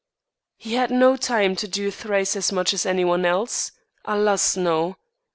[0.57, 3.71] He had no time to do "thrice as much as anyone else,"
[4.03, 4.97] alas no!